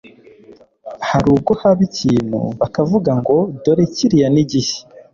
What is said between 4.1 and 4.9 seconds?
ni gishya